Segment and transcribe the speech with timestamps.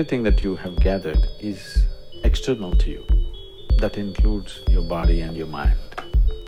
[0.00, 1.84] everything that you have gathered is
[2.24, 3.04] external to you.
[3.80, 5.78] That includes your body and your mind.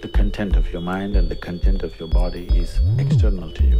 [0.00, 3.78] The content of your mind and the content of your body is external to you.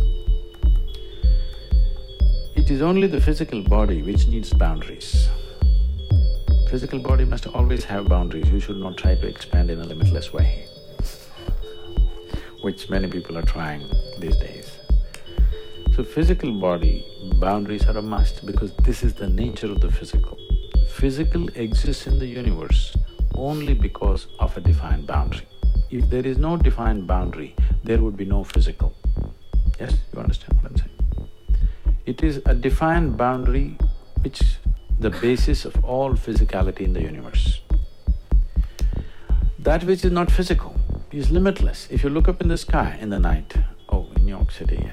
[2.55, 5.31] It is only the physical body which needs boundaries.
[6.69, 10.35] Physical body must always have boundaries, you should not try to expand in a limitless
[10.35, 10.67] way,
[12.61, 14.71] which many people are trying these days.
[15.97, 17.07] So physical body,
[17.43, 20.39] boundaries are a must because this is the nature of the physical.
[20.95, 22.97] Physical exists in the universe
[23.35, 25.49] only because of a defined boundary.
[25.91, 28.95] If there is no defined boundary, there would be no physical.
[29.81, 31.29] Yes, you understand what I'm saying?
[32.07, 33.77] It is a defined boundary
[34.21, 34.41] which
[35.01, 37.61] the basis of all physicality in the universe.
[39.59, 40.77] That which is not physical
[41.11, 41.89] is limitless.
[41.91, 43.53] If you look up in the sky in the night,
[43.89, 44.89] oh, in New York City,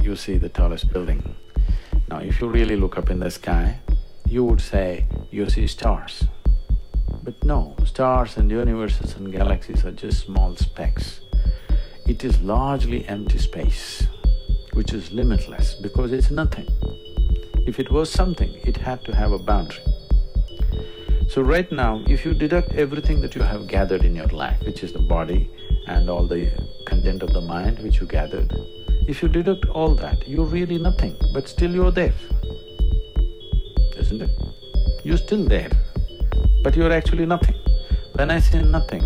[0.00, 1.20] you see the tallest building.
[2.10, 3.78] Now, if you really look up in the sky,
[4.26, 6.24] you would say you see stars.
[7.22, 11.20] But no, stars and universes and galaxies are just small specks.
[12.08, 14.08] It is largely empty space
[14.72, 16.66] which is limitless because it's nothing.
[17.66, 19.84] If it was something, it had to have a boundary.
[21.28, 24.82] So right now, if you deduct everything that you have gathered in your life, which
[24.82, 25.48] is the body
[25.86, 26.50] and all the
[26.86, 28.52] content of the mind which you gathered,
[29.08, 32.14] if you deduct all that, you're really nothing, but still you're there,
[33.96, 34.30] isn't it?
[35.04, 35.70] You're still there,
[36.62, 37.54] but you're actually nothing.
[38.14, 39.02] When I say nothing,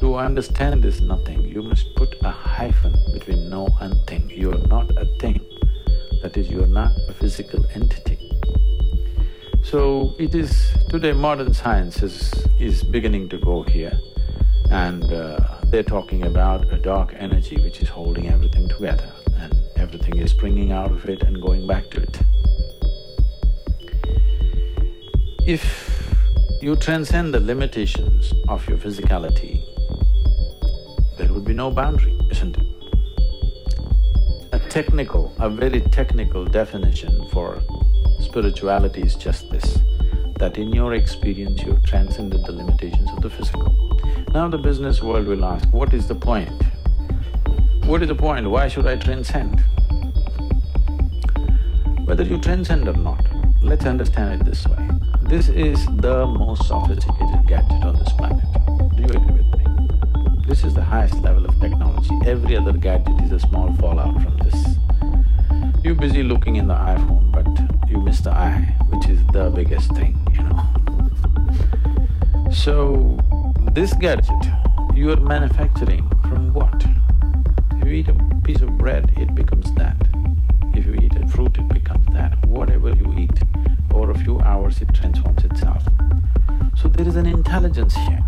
[0.00, 4.30] to understand this nothing, you must put a hyphen between no and thing.
[4.30, 5.40] You are not a thing,
[6.22, 8.18] that is, you are not a physical entity.
[9.62, 10.72] So it is…
[10.88, 13.98] today modern science is, is beginning to go here
[14.70, 19.12] and uh, they're talking about a dark energy which is holding everything together
[19.80, 22.20] everything is springing out of it and going back to it.
[25.46, 25.64] If
[26.60, 29.64] you transcend the limitations of your physicality,
[31.16, 32.66] there would be no boundary, isn't it?
[34.52, 37.62] A technical, a very technical definition for
[38.20, 39.78] spirituality is just this,
[40.38, 43.74] that in your experience you've transcended the limitations of the physical.
[44.34, 46.52] Now the business world will ask, what is the point?
[47.86, 48.48] What is the point?
[48.48, 49.64] Why should I transcend?
[52.10, 53.24] Whether you transcend or not,
[53.62, 54.88] let's understand it this way.
[55.28, 58.44] This is the most sophisticated gadget on this planet.
[58.96, 59.64] Do you agree with me?
[60.48, 62.10] This is the highest level of technology.
[62.26, 64.76] Every other gadget is a small fallout from this.
[65.84, 67.46] You're busy looking in the iPhone, but
[67.88, 70.64] you miss the eye, which is the biggest thing, you know.
[72.50, 73.20] So,
[73.70, 74.48] this gadget,
[74.96, 76.84] you are manufacturing from what?
[77.84, 79.69] You eat a piece of bread, it becomes
[87.50, 88.24] intelligence here.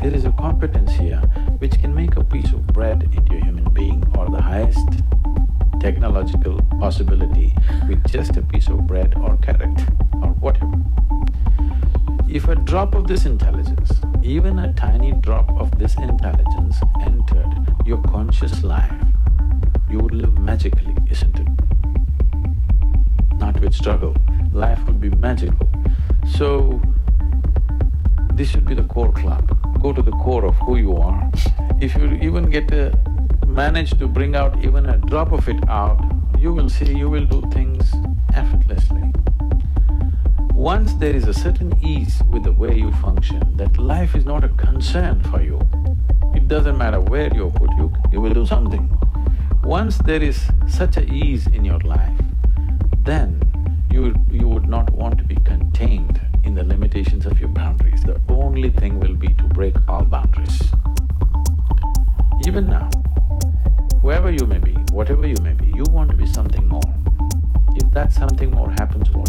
[0.00, 1.18] There is a competence here
[1.58, 4.88] which can make a piece of bread into a human being or the highest
[5.80, 7.52] technological possibility
[7.88, 9.80] with just a piece of bread or carrot
[10.22, 10.78] or whatever.
[12.28, 13.90] If a drop of this intelligence,
[14.22, 17.52] even a tiny drop of this intelligence entered
[17.84, 18.94] your conscious life,
[19.90, 21.48] you would live magically, isn't it?
[23.40, 24.16] Not with struggle,
[24.52, 25.68] life would be magical.
[26.28, 26.80] So,
[28.36, 31.30] this should be the core club go to the core of who you are,
[31.80, 32.92] if you even get to
[33.46, 36.00] manage to bring out even a drop of it out,
[36.38, 37.92] you will see you will do things
[38.34, 39.12] effortlessly.
[40.54, 44.42] Once there is a certain ease with the way you function, that life is not
[44.42, 45.60] a concern for you.
[46.34, 48.90] It doesn't matter where you put you, you will do something.
[49.62, 52.20] Once there is such a ease in your life,
[53.04, 53.40] then
[53.88, 56.25] you, you would not want to be contained in
[56.56, 58.02] the limitations of your boundaries.
[58.02, 60.62] The only thing will be to break all boundaries.
[62.46, 62.88] Even now,
[64.00, 66.94] whoever you may be, whatever you may be, you want to be something more.
[67.74, 69.28] If that something more happens, what?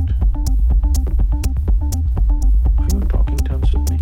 [2.80, 4.00] Are you in talking terms with me?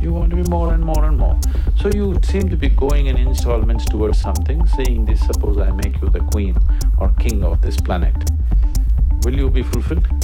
[0.00, 1.38] You want to be more and more and more.
[1.74, 6.00] So you seem to be going in installments towards something, saying this, suppose I make
[6.00, 6.56] you the queen
[6.98, 8.14] or king of this planet.
[9.24, 10.19] Will you be fulfilled?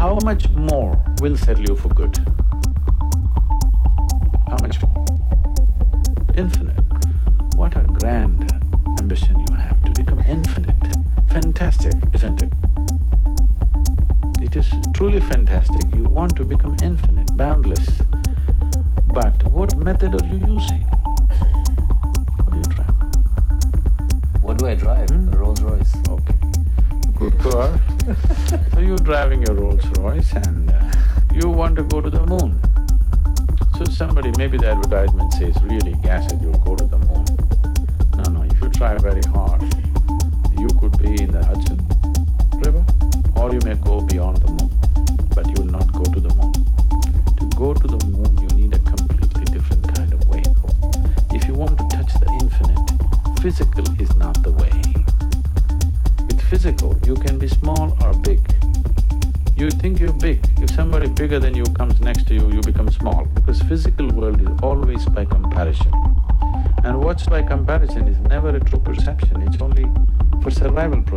[0.00, 2.39] How much more will settle you for good?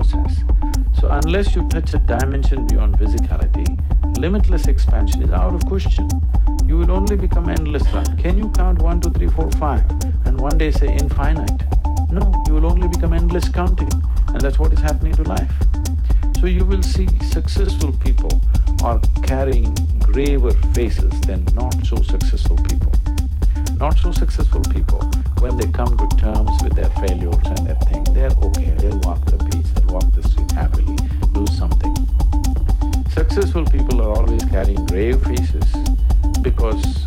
[0.04, 0.44] Process.
[1.00, 3.68] So unless you touch a dimension beyond physicality,
[4.18, 6.10] limitless expansion is out of question.
[6.66, 7.84] You will only become endless.
[8.18, 9.84] Can you count one, two, three, four, five,
[10.26, 11.64] and one day say infinite?
[12.10, 13.92] No, you will only become endless counting,
[14.28, 15.54] and that's what is happening to life.
[16.40, 18.42] So you will see successful people
[18.84, 22.92] are carrying graver faces than not so successful people.
[23.78, 25.00] Not so successful people,
[25.40, 29.26] when they come to terms with their failures and their thing, they're okay, they'll walk
[29.26, 29.43] the
[29.94, 30.98] walk the street happily,
[31.34, 31.94] do something.
[33.12, 35.68] Successful people are always carrying grave faces
[36.42, 37.06] because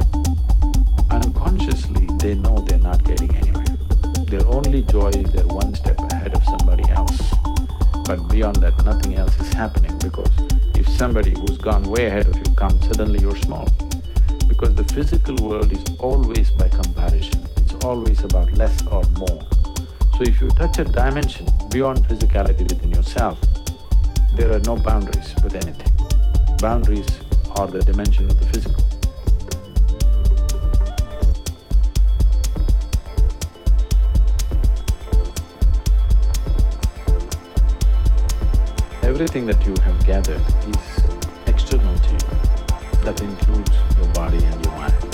[1.11, 3.65] unconsciously they know they're not getting anywhere.
[4.31, 7.21] Their only joy is they're one step ahead of somebody else.
[8.07, 10.31] But beyond that, nothing else is happening because
[10.77, 13.69] if somebody who's gone way ahead of you comes, suddenly you're small.
[14.47, 17.49] Because the physical world is always by comparison.
[17.57, 19.56] It's always about less or more.
[20.17, 23.39] So if you touch a dimension beyond physicality within yourself,
[24.35, 25.93] there are no boundaries with anything.
[26.59, 27.07] Boundaries
[27.55, 28.83] are the dimension of the physical.
[39.03, 43.05] Everything that you have gathered is external to you.
[43.05, 45.06] That includes your body and your mind.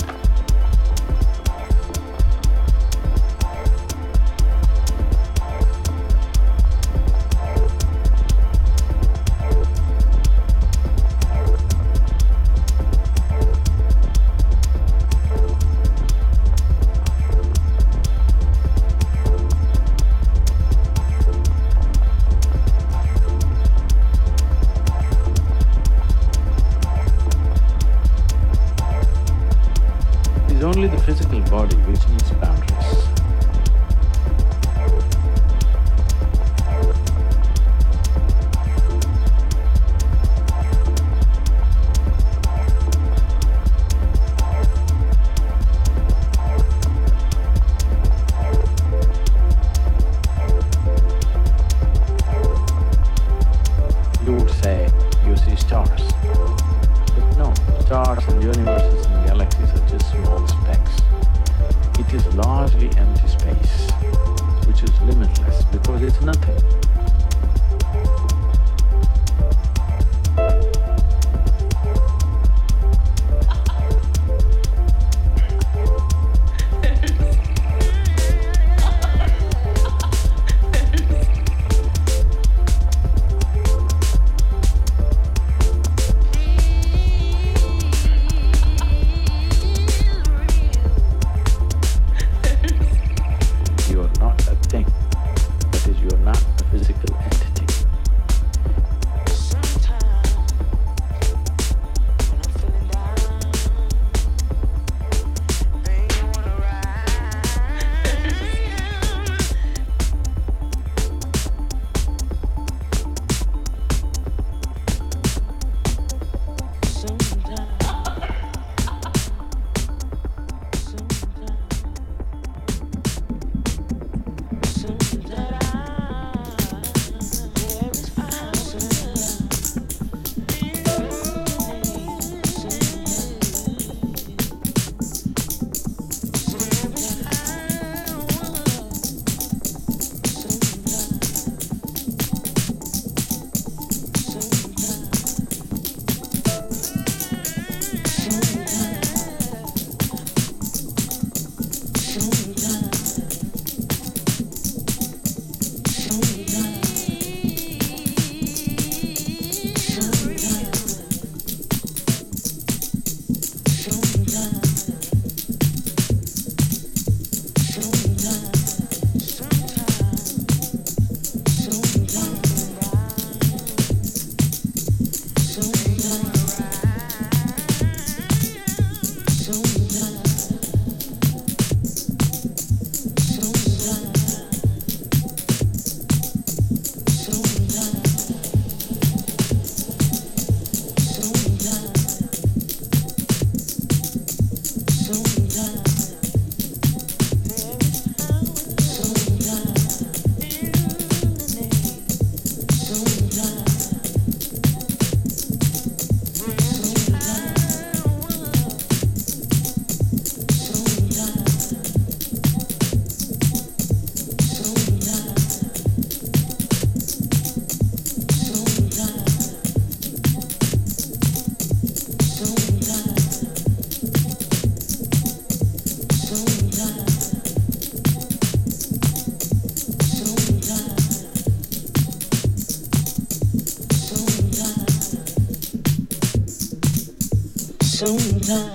[238.15, 238.72] 你看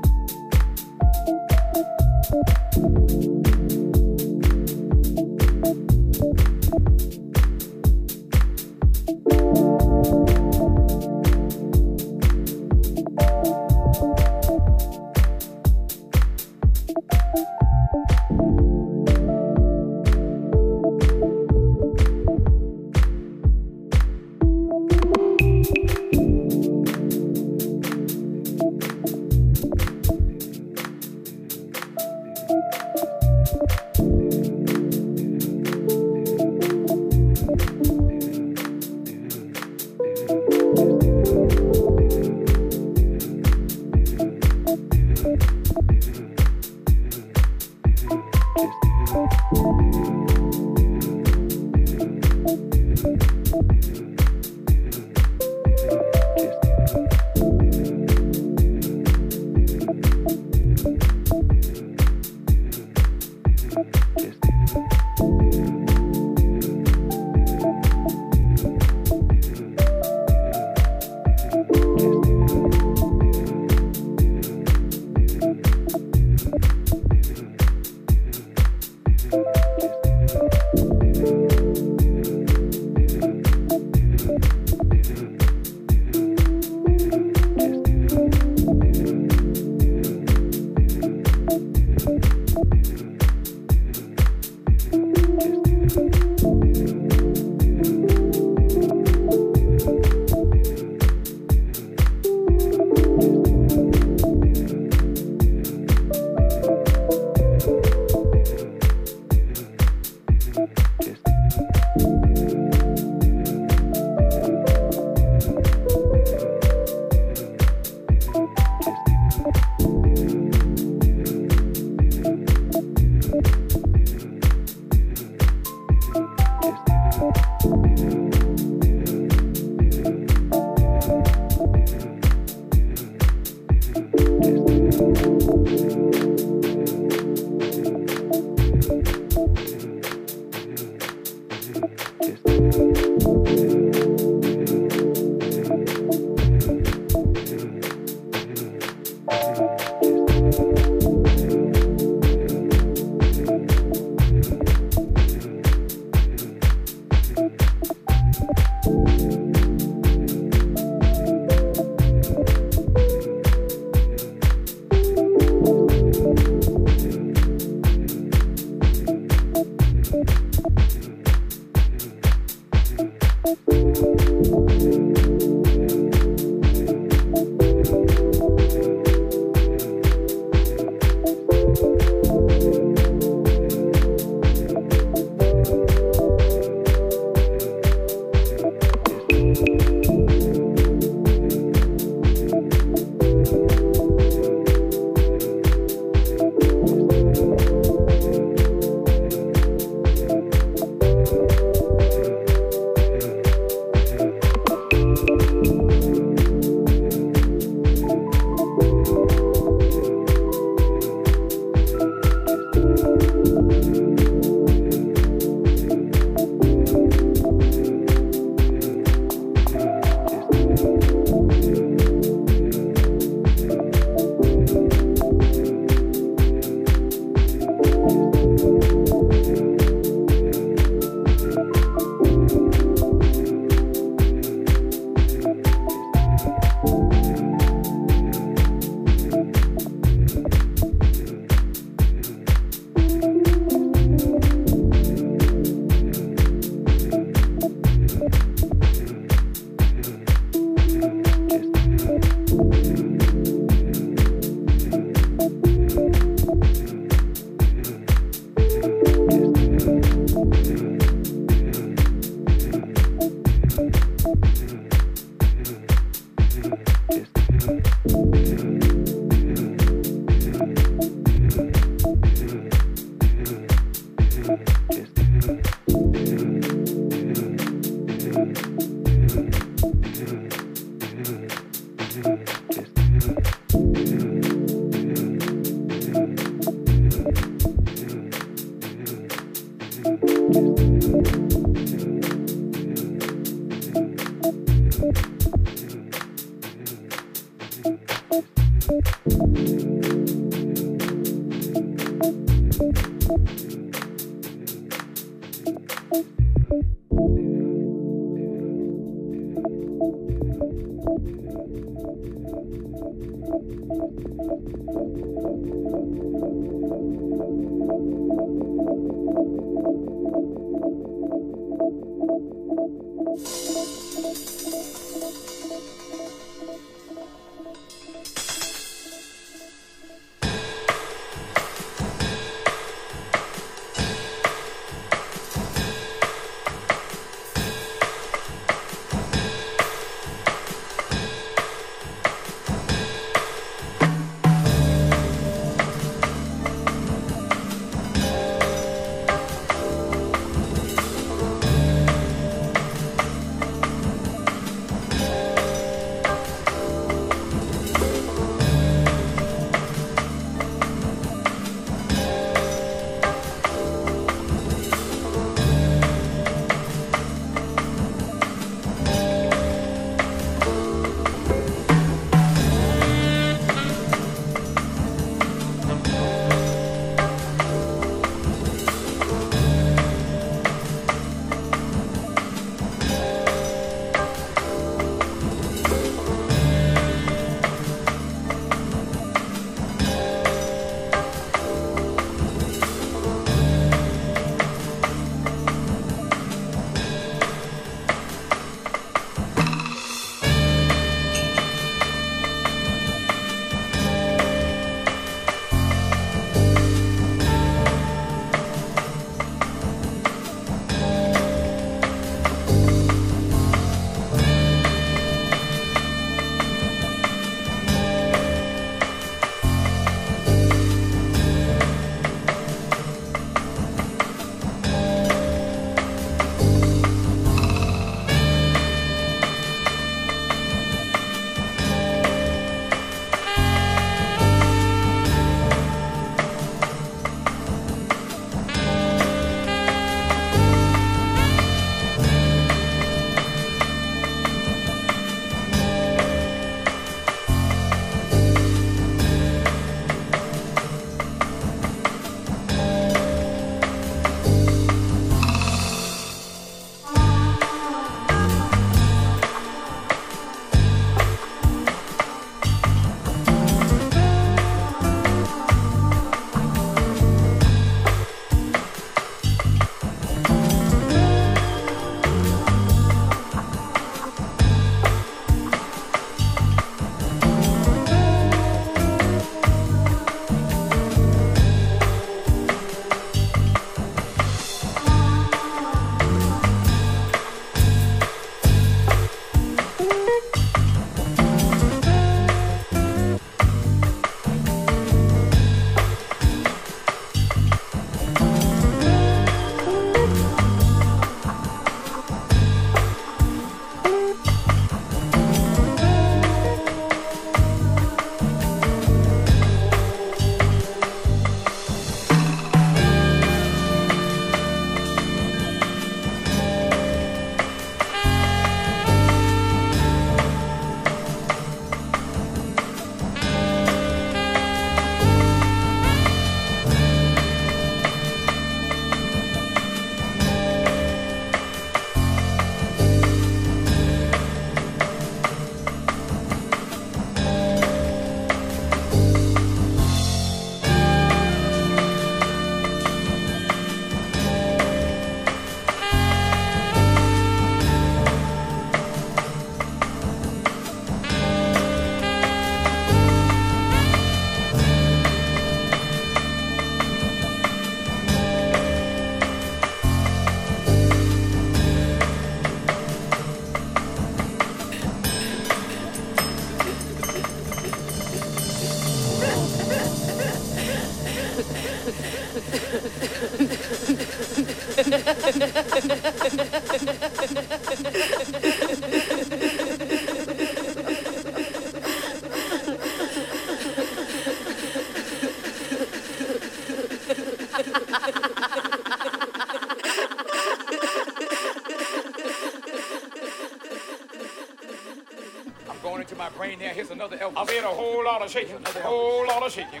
[598.42, 600.00] lot of shaking, a whole lot of shaking.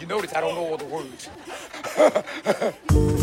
[0.00, 1.28] You notice I don't know all the words.